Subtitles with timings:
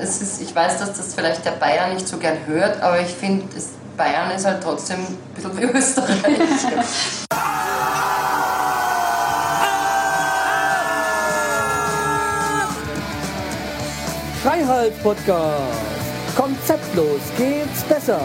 [0.00, 3.44] Ist, ich weiß, dass das vielleicht der Bayern nicht so gern hört, aber ich finde,
[3.96, 6.38] Bayern ist halt trotzdem ein bisschen wie Österreich.
[14.42, 15.62] Freiheit Podcast.
[16.36, 18.20] Konzeptlos geht's besser.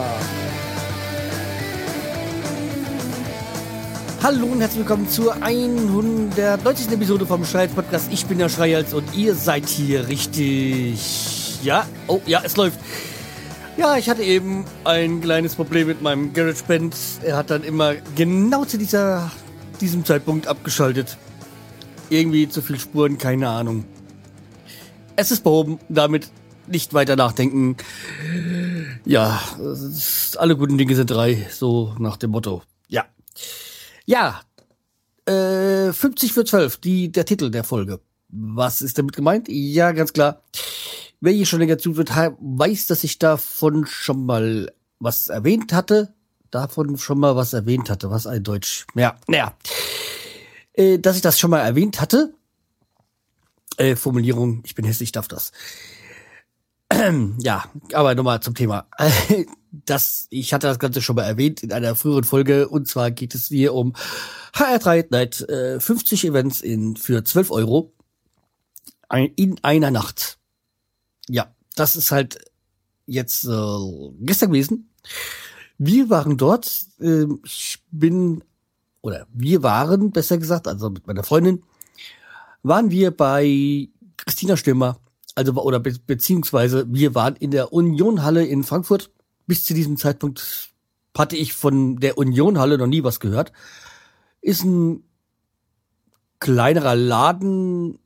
[4.24, 6.94] Hallo und herzlich willkommen zur 190.
[6.94, 8.08] Episode vom Schreihals Podcast.
[8.10, 11.62] Ich bin der Schreihals und ihr seid hier richtig.
[11.62, 12.80] Ja, oh ja, es läuft.
[13.76, 16.96] Ja, ich hatte eben ein kleines Problem mit meinem GarageBand.
[17.24, 19.30] Er hat dann immer genau zu dieser,
[19.82, 21.18] diesem Zeitpunkt abgeschaltet.
[22.10, 23.84] Irgendwie zu viel Spuren, keine Ahnung.
[25.18, 26.32] Es ist behoben, damit
[26.68, 27.76] nicht weiter nachdenken.
[29.04, 29.42] Ja,
[30.38, 32.62] alle guten Dinge sind drei, so nach dem Motto.
[32.88, 33.04] Ja.
[34.06, 34.42] Ja,
[35.26, 38.02] äh, 50 für 12, die, der Titel der Folge.
[38.30, 39.48] Was ist damit gemeint?
[39.50, 40.42] Ja, ganz klar.
[41.22, 46.14] Wer hier schon länger zuhört, weiß, dass ich davon schon mal was erwähnt hatte.
[46.52, 48.10] Davon schon mal was erwähnt hatte.
[48.10, 48.86] Was ein Deutsch.
[48.96, 49.56] Ja, naja.
[50.74, 52.34] Äh, dass ich das schon mal erwähnt hatte.
[53.78, 55.52] Äh, Formulierung, ich bin hässlich, darf das.
[57.40, 58.88] ja, aber nochmal zum Thema.
[59.72, 63.36] das, ich hatte das Ganze schon mal erwähnt in einer früheren Folge und zwar geht
[63.36, 63.94] es hier um
[64.54, 67.94] HR3 Night, äh, 50 Events in für 12 Euro
[69.10, 70.38] ein, in einer Nacht.
[71.28, 72.38] Ja, das ist halt
[73.06, 73.78] jetzt äh,
[74.20, 74.90] gestern gewesen.
[75.78, 78.44] Wir waren dort, äh, ich bin,
[79.02, 81.64] oder wir waren, besser gesagt, also mit meiner Freundin,
[82.62, 85.00] waren wir bei Christina Stürmer,
[85.36, 89.12] also oder be beziehungsweise wir waren in der Unionhalle in Frankfurt
[89.48, 90.70] bis zu diesem Zeitpunkt
[91.18, 93.52] hatte ich von der Unionhalle noch nie was gehört.
[94.42, 95.04] Ist ein
[96.40, 98.00] kleinerer Laden,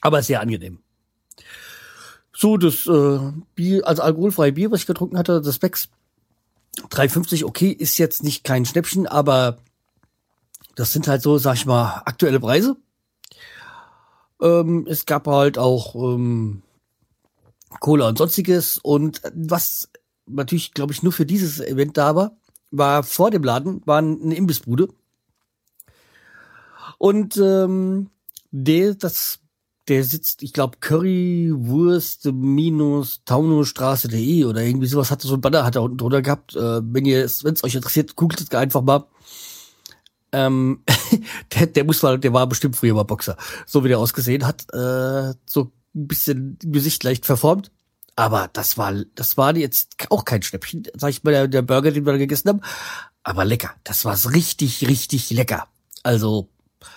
[0.00, 0.80] aber sehr angenehm.
[2.32, 3.18] So, das äh,
[3.54, 5.88] Bier, also alkoholfreie Bier, was ich getrunken hatte, das Becks
[6.90, 9.58] 3,50, okay, ist jetzt nicht kein Schnäppchen, aber
[10.74, 12.76] das sind halt so, sag ich mal, aktuelle Preise.
[14.44, 16.62] Ähm, es gab halt auch ähm,
[17.80, 19.88] Cola und sonstiges und was
[20.26, 22.36] natürlich, glaube ich, nur für dieses Event da war,
[22.70, 24.88] war vor dem Laden, war eine Imbissbude.
[26.98, 28.10] Und ähm,
[28.50, 29.40] der, das,
[29.88, 35.74] der sitzt, ich glaube, Currywurst minus Taunusstraße.de oder irgendwie sowas hatte so ein Banner hat
[35.74, 36.54] er unten drunter gehabt.
[36.54, 39.06] Äh, wenn ihr es, wenn es euch interessiert, googelt es einfach mal.
[40.34, 40.82] Ähm,
[41.54, 43.36] der, der muss mal, der war bestimmt früher mal Boxer,
[43.66, 47.70] so wie der ausgesehen hat, äh, so ein bisschen Gesicht leicht verformt.
[48.16, 51.92] Aber das war, das war jetzt auch kein Schnäppchen, sag ich mal, der, der Burger,
[51.92, 52.60] den wir da gegessen haben.
[53.22, 53.70] Aber lecker.
[53.84, 55.68] Das war richtig, richtig lecker.
[56.02, 56.48] Also,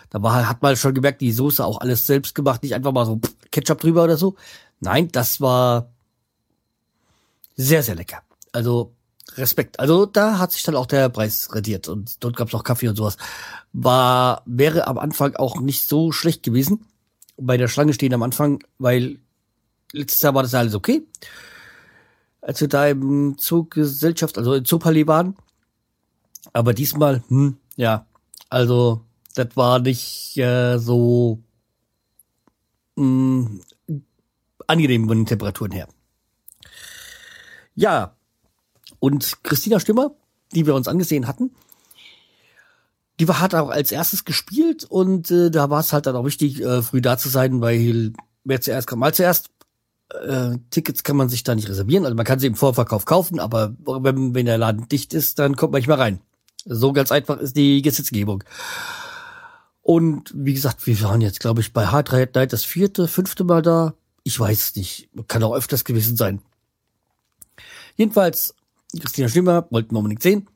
[0.10, 3.06] da war, hat man schon gemerkt, die Soße auch alles selbst gemacht, nicht einfach mal
[3.06, 3.20] so
[3.52, 4.36] Ketchup drüber oder so.
[4.80, 5.92] Nein, das war
[7.56, 8.22] sehr, sehr lecker.
[8.52, 8.94] Also,
[9.36, 9.80] Respekt.
[9.80, 12.96] Also, da hat sich dann auch der Preis radiert und dort gab's auch Kaffee und
[12.96, 13.18] sowas.
[13.74, 16.86] War, wäre am Anfang auch nicht so schlecht gewesen.
[17.38, 19.20] Bei der Schlange stehen am Anfang, weil
[19.92, 21.06] letztes Jahr war das alles okay.
[22.42, 25.36] Als wir da im Zuggesellschaft, also im Zoopalais waren.
[26.54, 28.08] Aber diesmal, hm, ja,
[28.50, 29.02] also
[29.36, 31.44] das war nicht äh, so
[32.96, 34.04] mh, hm,
[34.66, 35.88] angenehm von den Temperaturen her.
[37.76, 38.17] Ja,
[39.00, 40.12] und Christina Stimmer,
[40.54, 41.52] die wir uns angesehen hatten,
[43.20, 46.26] die war, hat auch als erstes gespielt und äh, da war es halt dann auch
[46.26, 48.14] wichtig, äh, früh da zu sein, weil
[48.44, 49.50] wer zuerst kommt, mal zuerst
[50.14, 52.06] äh, Tickets kann man sich da nicht reservieren.
[52.06, 55.56] Also man kann sie im Vorverkauf kaufen, aber wenn, wenn der Laden dicht ist, dann
[55.56, 56.22] kommt man nicht mehr rein.
[56.66, 58.44] So ganz einfach ist die Gesetzgebung.
[59.82, 63.46] Und wie gesagt, wir waren jetzt, glaube ich, bei Hard Ride Night das vierte, fünfte
[63.46, 63.94] Mal da.
[64.24, 65.10] Ich weiß nicht.
[65.28, 66.42] Kann auch öfters gewesen sein.
[67.96, 68.54] Jedenfalls,
[69.00, 70.50] Christina Schlimmer wollten wir unbedingt sehen.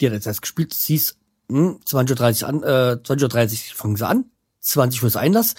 [0.00, 0.72] Die hat jetzt erst gespielt.
[0.72, 1.16] Es hieß,
[1.50, 4.24] hm, 20.30 Uhr an, äh, 20.30 Uhr fangen sie an.
[4.60, 5.54] 20 fürs Einlass.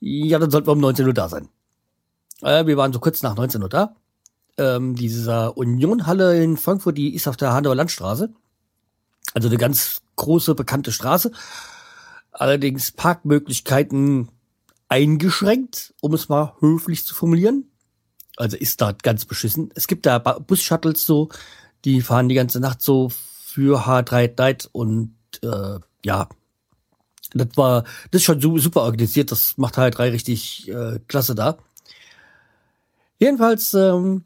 [0.00, 1.48] Ja, dann sollten wir um 19 Uhr da sein.
[2.42, 3.96] Äh, wir waren so kurz nach 19 Uhr da.
[4.58, 8.32] Ähm, dieser Unionhalle in Frankfurt, die ist auf der Hanauer Landstraße.
[9.34, 11.32] Also eine ganz große, bekannte Straße.
[12.32, 14.28] Allerdings Parkmöglichkeiten
[14.88, 17.70] eingeschränkt, um es mal höflich zu formulieren.
[18.38, 19.70] Also ist da ganz beschissen.
[19.74, 21.28] Es gibt da Bus-Shuttles so,
[21.84, 26.28] die fahren die ganze Nacht so für H3 Night und äh, ja,
[27.34, 29.32] das war das ist schon super organisiert.
[29.32, 31.58] Das macht H3 richtig äh, klasse da.
[33.18, 34.24] Jedenfalls ähm,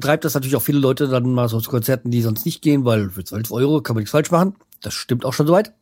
[0.00, 2.86] treibt das natürlich auch viele Leute dann mal so zu Konzerten, die sonst nicht gehen,
[2.86, 4.56] weil für 12 Euro kann man nichts falsch machen.
[4.80, 5.74] Das stimmt auch schon soweit.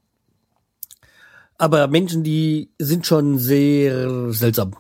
[1.59, 4.75] Aber Menschen, die sind schon sehr seltsam.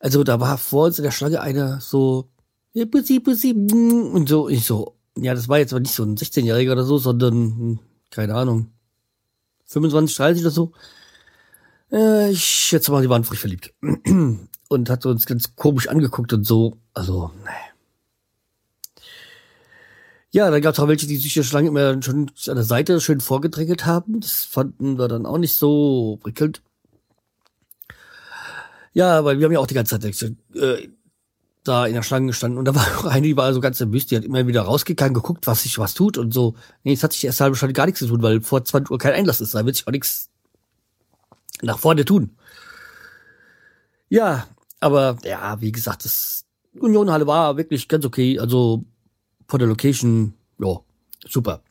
[0.00, 2.30] Also da war vor uns in der Schlange einer so,
[2.72, 6.02] ja, Pussy, Pussy, mm, und so, ich so, ja, das war jetzt aber nicht so
[6.02, 7.78] ein 16-Jähriger oder so, sondern, hm,
[8.10, 8.72] keine Ahnung,
[9.66, 10.72] 25, 30 oder so.
[11.92, 13.74] Äh, ich schätze mal, die waren frisch verliebt.
[14.68, 17.50] Und hat uns ganz komisch angeguckt und so, also, nee.
[20.30, 23.00] Ja, dann gab es auch welche, die sich der Schlange immer schon an der Seite
[23.00, 24.20] schön vorgedrängelt haben.
[24.20, 26.62] Das fanden wir dann auch nicht so prickelnd.
[28.92, 30.88] Ja, weil wir haben ja auch die ganze Zeit äh,
[31.64, 34.06] da in der Schlange gestanden und da war auch eine, die war so ganz nervös,
[34.06, 36.54] die hat immer wieder rausgegangen, geguckt, was sich was tut und so.
[36.84, 38.98] Nee, es hat sich erst halbe Stunde gar nichts zu tun, weil vor 20 Uhr
[38.98, 40.30] kein Einlass ist, da wird sich auch nichts
[41.62, 42.36] nach vorne tun.
[44.08, 44.46] Ja,
[44.80, 46.46] aber ja, wie gesagt, das
[46.78, 48.84] Unionhalle war wirklich ganz okay, also
[49.46, 50.80] von der Location, ja,
[51.28, 51.62] super.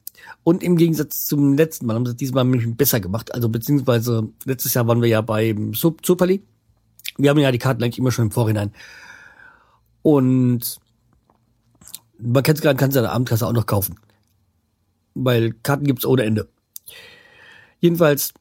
[0.43, 3.33] Und im Gegensatz zum letzten Mal haben sie diesmal nämlich besser gemacht.
[3.33, 6.43] Also beziehungsweise letztes Jahr waren wir ja beim Superli.
[7.19, 8.73] Wir haben ja die Karten eigentlich immer schon im Vorhinein.
[10.01, 10.79] Und
[12.17, 13.99] man kann es gerade kann es an der Abendkasse auch noch kaufen.
[15.13, 16.47] Weil Karten gibt's ohne Ende.
[17.79, 18.33] Jedenfalls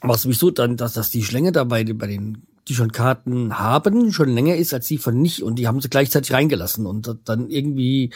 [0.00, 4.12] war es so dann, dass, dass die Schlänge dabei bei den, die schon Karten haben,
[4.12, 7.48] schon länger ist als die von nicht und die haben sie gleichzeitig reingelassen und dann
[7.48, 8.12] irgendwie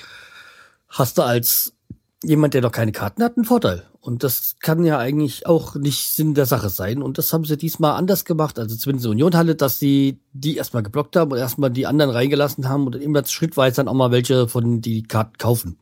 [0.88, 1.75] hast du als
[2.22, 3.84] jemand, der noch keine Karten hat, einen Vorteil.
[4.00, 7.02] Und das kann ja eigentlich auch nicht Sinn der Sache sein.
[7.02, 8.58] Und das haben sie diesmal anders gemacht.
[8.58, 12.68] Also zumindest in Unionhalle, dass sie die erstmal geblockt haben und erstmal die anderen reingelassen
[12.68, 15.78] haben und immer schrittweise dann auch mal welche von die Karten kaufen.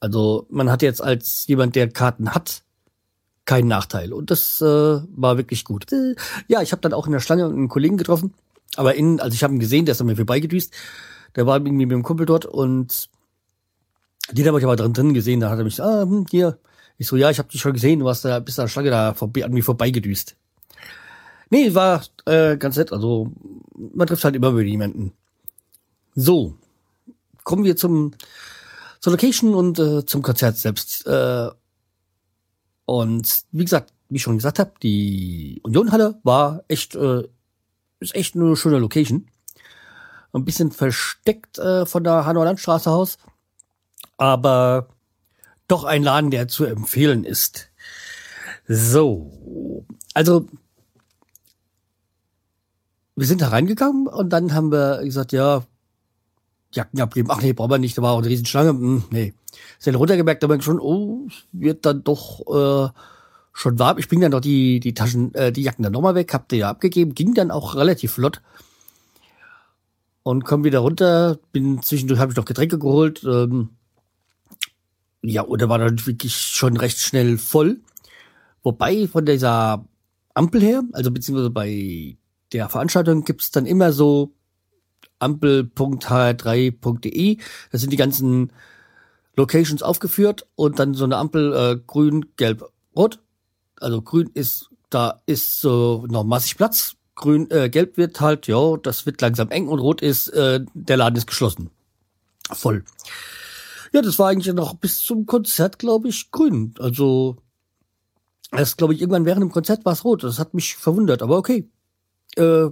[0.00, 2.62] Also man hat jetzt als jemand, der Karten hat,
[3.44, 4.12] keinen Nachteil.
[4.12, 5.92] Und das äh, war wirklich gut.
[5.92, 6.14] Äh,
[6.48, 8.34] ja, ich habe dann auch in der Schlange einen Kollegen getroffen.
[8.76, 10.72] Aber in, also ich habe ihn gesehen, der ist an mir vorbeigedüst.
[11.36, 13.10] Der war irgendwie mit dem Kumpel dort und
[14.32, 16.58] den habe ich aber drin, drin gesehen, da hat er mich, ah, hm, hier.
[16.98, 19.14] Ich so, ja, ich habe dich schon gesehen, du warst da, bist der Schlange da
[19.14, 20.36] vorbei, an mir vorbeigedüst.
[21.50, 23.32] Nee, war äh, ganz nett, also
[23.94, 25.12] man trifft halt immer über jemanden.
[26.14, 26.54] So,
[27.44, 28.12] kommen wir zum
[29.02, 31.06] zur Location und äh, zum Konzert selbst.
[31.06, 31.50] Äh,
[32.84, 37.24] und wie gesagt, wie ich schon gesagt habe, die Unionhalle war echt, äh,
[37.98, 39.26] ist echt eine schöne Location.
[40.32, 43.18] Ein bisschen versteckt äh, von der Hanauer Landstraße aus
[44.22, 44.88] aber
[45.66, 47.70] doch ein Laden, der zu empfehlen ist.
[48.68, 49.84] So,
[50.14, 50.46] also
[53.16, 55.64] wir sind da reingegangen und dann haben wir gesagt, ja,
[56.72, 57.30] Jacken abgeben.
[57.30, 58.70] Ach nee, brauchen wir nicht, da war auch eine Riesenschlange.
[58.70, 59.34] Hm, nee.
[59.78, 62.90] Sind runtergemerkt, aber schon, oh, wird dann doch äh,
[63.52, 63.98] schon warm.
[63.98, 66.58] Ich bring dann noch die, die Taschen, äh, die Jacken dann nochmal weg, hab die
[66.58, 68.40] ja abgegeben, ging dann auch relativ flott.
[70.22, 73.70] Und komm wieder runter, bin zwischendurch habe ich noch Getränke geholt, ähm,
[75.22, 77.80] ja, oder war dann wirklich schon recht schnell voll.
[78.62, 79.84] Wobei von dieser
[80.34, 82.16] Ampel her, also beziehungsweise bei
[82.52, 84.32] der Veranstaltung gibt's dann immer so
[85.18, 87.38] ampel.hr3.de.
[87.70, 88.52] Da sind die ganzen
[89.36, 92.64] Locations aufgeführt und dann so eine Ampel äh, grün, gelb,
[92.96, 93.18] rot.
[93.80, 96.96] Also grün ist, da ist so noch massig Platz.
[97.14, 100.96] Grün, äh, gelb wird halt, ja, das wird langsam eng und rot ist, äh, der
[100.96, 101.70] Laden ist geschlossen.
[102.50, 102.84] Voll.
[103.92, 106.74] Ja, das war eigentlich noch bis zum Konzert, glaube ich, grün.
[106.78, 107.36] Also,
[108.50, 110.24] erst, glaube ich, irgendwann während dem Konzert war es rot.
[110.24, 111.68] Das hat mich verwundert, aber okay.
[112.36, 112.68] Äh,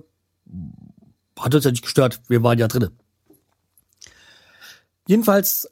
[1.38, 2.20] hat uns ja nicht gestört.
[2.28, 2.99] Wir waren ja drinnen.
[5.06, 5.71] Jedenfalls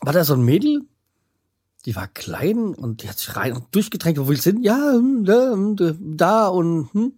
[0.00, 0.82] war da so ein Mädel,
[1.86, 4.62] die war klein und die hat sich rein und durchgedrängt, wo willst du hin?
[4.62, 7.12] Ja, hm, da, hm, da und hm.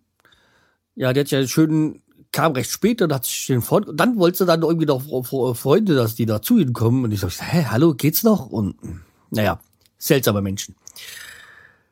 [0.94, 3.98] Ja, die hat ja einen schönen kam recht spät und hat sich den Freund, und
[3.98, 5.02] dann wollte sie dann irgendwie noch
[5.54, 7.04] Freunde, dass die da zu ihnen kommen.
[7.04, 8.46] Und ich so, hä, hallo, geht's noch?
[8.46, 8.74] Und
[9.30, 9.60] naja,
[9.98, 10.74] seltsame Menschen.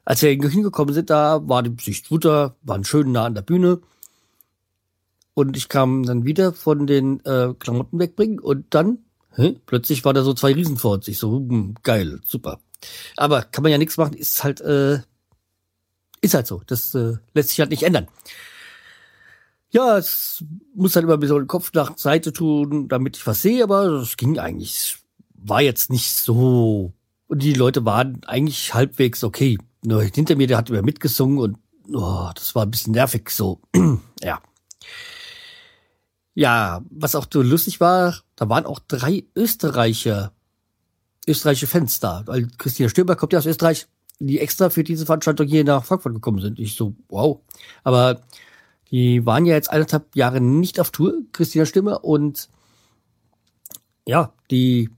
[0.04, 3.80] Als wir hingekommen sind, da war die Sichtmutter, waren schön nah an der Bühne.
[5.34, 8.98] Und ich kam dann wieder von den äh, Klamotten wegbringen und dann,
[9.36, 11.06] hä, plötzlich war da so zwei Riesen vor uns.
[11.06, 12.60] Ich so, hm, geil, super.
[13.16, 15.00] Aber kann man ja nichts machen, ist halt, äh,
[16.22, 16.62] ist halt so.
[16.66, 18.08] Das äh, lässt sich halt nicht ändern.
[19.70, 23.42] Ja, es muss halt immer ein bisschen den Kopf nach Seite tun, damit ich was
[23.42, 24.98] sehe, aber das ging eigentlich.
[25.34, 26.92] War jetzt nicht so.
[27.28, 29.58] Und die Leute waren eigentlich halbwegs okay.
[29.84, 31.56] Nur hinter mir, der hat immer mitgesungen und
[31.94, 33.60] oh, das war ein bisschen nervig so.
[34.22, 34.40] ja.
[36.34, 40.32] Ja, was auch so lustig war, da waren auch drei Österreicher,
[41.26, 42.22] österreichische Fans da.
[42.26, 43.86] Weil Christina Stöber kommt ja aus Österreich,
[44.18, 46.58] die extra für diese Veranstaltung hier nach Frankfurt gekommen sind.
[46.58, 47.40] Ich so, wow.
[47.84, 48.22] Aber
[48.90, 52.48] die waren ja jetzt eineinhalb Jahre nicht auf Tour, Christina Stimme, und
[54.06, 54.90] ja, die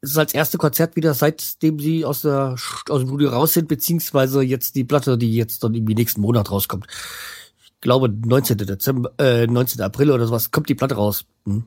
[0.00, 2.54] es ist als erste Konzert wieder, seitdem sie aus, der,
[2.88, 6.50] aus dem Studio raus sind, beziehungsweise jetzt die Platte, die jetzt dann irgendwie nächsten Monat
[6.50, 6.86] rauskommt.
[7.80, 8.58] glaube 19.
[8.58, 9.80] Dezember, äh, 19.
[9.80, 11.24] April oder sowas, kommt die Platte raus.
[11.46, 11.64] Hm.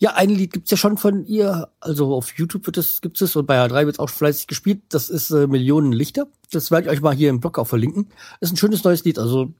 [0.00, 3.34] Ja, ein Lied gibt's ja schon von ihr, also auf YouTube wird es, gibt's es
[3.34, 4.82] und bei H3 wird's auch fleißig gespielt.
[4.90, 6.28] Das ist äh, Millionen Lichter.
[6.52, 8.08] Das werde ich euch mal hier im Blog auch verlinken.
[8.40, 9.54] ist ein schönes neues Lied, also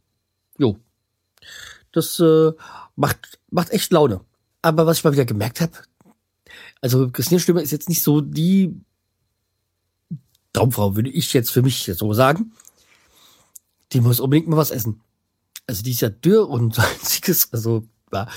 [0.59, 0.79] jo.
[1.93, 2.53] Das äh,
[2.97, 4.21] macht macht echt Laune.
[4.62, 5.73] Aber was ich mal wieder gemerkt habe,
[6.81, 8.75] also Christine Stimme ist jetzt nicht so die
[10.53, 12.53] Traumfrau, würde ich jetzt für mich so sagen.
[13.93, 15.00] Die muss unbedingt mal was essen.
[15.67, 18.29] Also die ist ja dürr und sonstiges, also ja.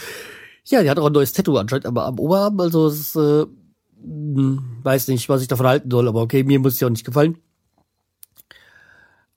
[0.66, 3.46] ja, die hat auch ein neues Tattoo anscheinend, aber am Oberarm, also es äh,
[4.04, 7.06] hm, weiß nicht, was ich davon halten soll, aber okay, mir muss es auch nicht
[7.06, 7.38] gefallen.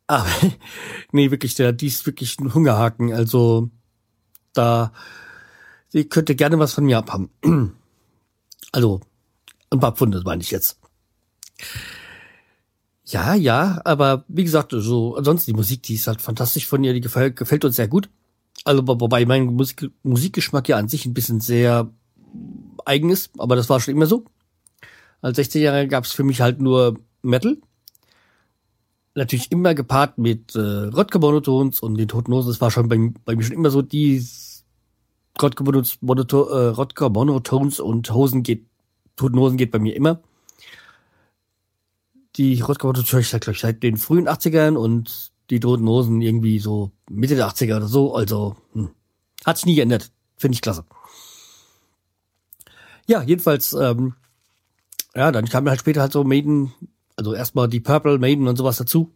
[0.06, 0.28] Aber
[1.12, 3.70] nee, wirklich, der, die ist wirklich ein Hungerhaken, also
[4.52, 4.92] da,
[5.92, 7.30] die könnte gerne was von mir abhaben.
[8.72, 9.00] Also,
[9.70, 10.80] ein paar Pfunde meine ich jetzt.
[13.04, 16.92] Ja, ja, aber wie gesagt, so ansonsten die Musik, die ist halt fantastisch von ihr,
[16.92, 18.08] die gefällt, gefällt uns sehr gut.
[18.64, 21.88] Also wobei mein Musik, Musikgeschmack ja an sich ein bisschen sehr
[22.84, 24.24] eigen ist, aber das war schon immer so.
[25.20, 27.58] Als 16-Jähriger gab es für mich halt nur Metal.
[29.14, 32.50] Natürlich immer gepaart mit äh, Röttger Monotons und den Toten Hosen.
[32.50, 34.26] Das war schon bei, bei mir schon immer so, die
[35.40, 38.66] Röttger äh, Monotones und Hosen geht,
[39.16, 40.20] Toten Hosen geht bei mir immer
[42.36, 46.20] die Rotzkabotte höre ich seit, glaub ich, seit den frühen 80ern und die Toten Hosen
[46.20, 48.14] irgendwie so Mitte der 80er oder so.
[48.14, 48.90] Also hm.
[49.44, 50.10] hat sich nie geändert.
[50.36, 50.84] Finde ich klasse.
[53.06, 54.14] Ja, jedenfalls, ähm,
[55.14, 56.72] ja, dann kam halt später halt so Maiden,
[57.16, 59.12] also erstmal die Purple Maiden und sowas dazu.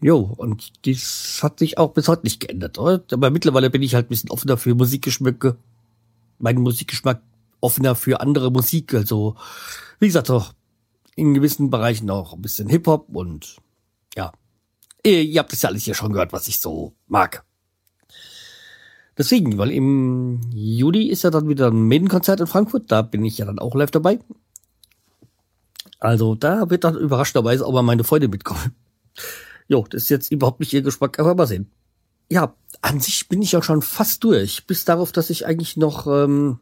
[0.00, 2.78] Jo, und dies hat sich auch bis heute nicht geändert.
[2.78, 3.02] Oder?
[3.12, 5.56] Aber mittlerweile bin ich halt ein bisschen offener für Musikgeschmäcke.
[6.38, 7.22] Mein Musikgeschmack
[7.60, 8.92] offener für andere Musik.
[8.94, 9.36] Also,
[10.00, 10.54] wie gesagt, doch
[11.14, 13.56] in gewissen Bereichen auch ein bisschen Hip-Hop und
[14.16, 14.32] ja.
[15.04, 17.44] Ihr habt es ja alles hier schon gehört, was ich so mag.
[19.18, 23.38] Deswegen, weil im Juli ist ja dann wieder ein Maiden-Konzert in Frankfurt, da bin ich
[23.38, 24.18] ja dann auch live dabei.
[26.02, 28.74] Also da wird dann überraschenderweise auch mal meine Freunde mitkommen.
[29.68, 31.70] Jo, das ist jetzt überhaupt nicht ihr Geschmack, aber mal sehen.
[32.28, 36.08] Ja, an sich bin ich auch schon fast durch, bis darauf, dass ich eigentlich noch
[36.08, 36.58] ähm,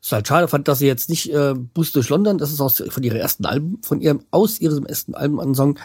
[0.00, 2.80] ist halt schade fand, dass sie jetzt nicht äh, Boost durch London, das ist aus
[2.88, 5.78] von ihrer ersten Album, von ihrem aus ihrem ersten Album an Song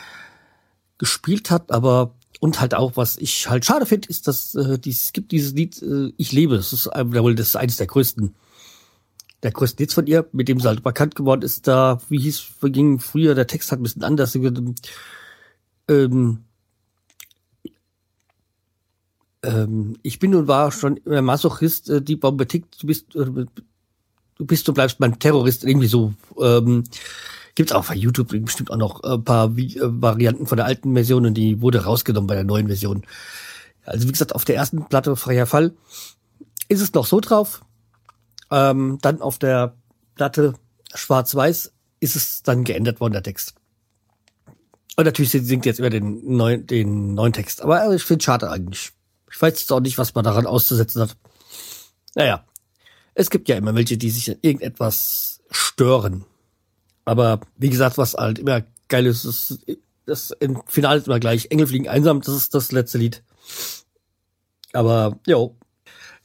[0.99, 5.05] gespielt hat, aber und halt auch, was ich halt schade finde, ist, dass äh, dies,
[5.05, 6.57] es gibt dieses Lied äh, Ich lebe.
[6.57, 8.35] Das ist äh, wohl das ist eines der größten,
[9.43, 11.67] der größten Hits von ihr, mit dem sie halt bekannt geworden ist.
[11.67, 14.35] Da, wie hieß, ging früher, der Text hat ein bisschen anders.
[15.89, 16.45] Ähm,
[19.43, 23.25] ähm, ich bin und war schon immer Masochist, äh, die Bombe tickt, du bist, äh,
[23.25, 26.13] du bist, du bleibst mein Terrorist, irgendwie so.
[26.39, 26.85] Ähm,
[27.55, 31.25] Gibt's auch bei YouTube bestimmt auch noch ein paar äh, Varianten von der alten Version
[31.25, 33.03] und die wurde rausgenommen bei der neuen Version.
[33.85, 35.73] Also wie gesagt, auf der ersten Platte Freier Fall
[36.67, 37.63] ist es noch so drauf.
[38.51, 39.75] Ähm, dann auf der
[40.15, 40.53] Platte
[40.93, 43.55] Schwarz-Weiß ist es dann geändert worden, der Text.
[44.95, 47.61] Und natürlich singt jetzt über den neuen, den neuen Text.
[47.61, 48.91] Aber ich finde schade eigentlich.
[49.31, 51.17] Ich weiß jetzt auch nicht, was man daran auszusetzen hat.
[52.13, 52.45] Naja,
[53.15, 56.25] es gibt ja immer welche, die sich an irgendetwas stören.
[57.05, 59.65] Aber wie gesagt, was halt immer geil ist, ist
[60.05, 61.47] das im Finale ist immer gleich.
[61.49, 63.23] Engel fliegen einsam, das ist das letzte Lied.
[64.73, 65.55] Aber, jo.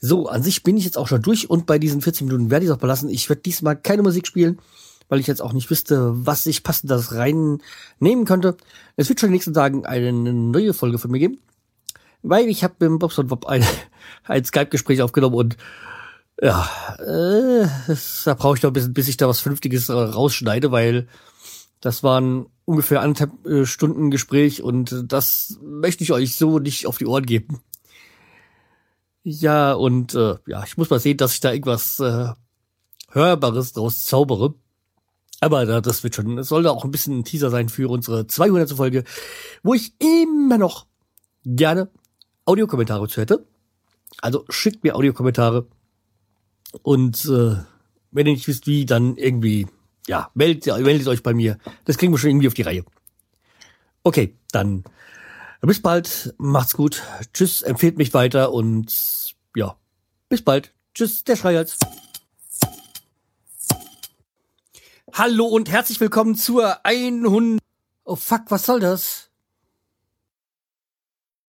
[0.00, 2.64] So, an sich bin ich jetzt auch schon durch und bei diesen 14 Minuten werde
[2.64, 3.08] ich es auch belassen.
[3.08, 4.58] Ich werde diesmal keine Musik spielen,
[5.08, 8.56] weil ich jetzt auch nicht wüsste, was ich passendes reinnehmen könnte.
[8.96, 11.38] Es wird schon in den nächsten Tagen eine neue Folge von mir geben,
[12.22, 13.64] weil ich habe mit Bobson Bob ein,
[14.24, 15.56] ein Skype-Gespräch aufgenommen und
[16.40, 17.66] ja, äh,
[18.24, 21.08] da brauche ich noch ein bisschen, bis ich da was Vernünftiges rausschneide, weil
[21.80, 26.98] das waren ungefähr anderthalb äh, Stunden Gespräch und das möchte ich euch so nicht auf
[26.98, 27.60] die Ohren geben.
[29.22, 32.32] Ja, und äh, ja, ich muss mal sehen, dass ich da irgendwas äh,
[33.10, 34.54] Hörbares draus zaubere.
[35.40, 38.26] Aber da, das wird schon, es sollte auch ein bisschen ein Teaser sein für unsere
[38.26, 38.72] 200.
[38.72, 39.04] Folge,
[39.62, 40.86] wo ich immer noch
[41.44, 41.90] gerne
[42.44, 43.46] Audiokommentare zu hätte.
[44.20, 45.66] Also schickt mir Audiokommentare
[46.82, 47.56] und äh,
[48.10, 49.66] wenn ihr nicht wisst, wie, dann irgendwie,
[50.06, 51.58] ja, meldet, meldet euch bei mir.
[51.84, 52.84] Das kriegen wir schon irgendwie auf die Reihe.
[54.02, 54.84] Okay, dann
[55.66, 59.76] bis bald, macht's gut, tschüss, empfehlt mich weiter und ja,
[60.28, 60.72] bis bald.
[60.94, 61.78] Tschüss, der Schreihals.
[65.12, 67.60] Hallo und herzlich willkommen zur 100...
[68.04, 69.27] Oh fuck, was soll das?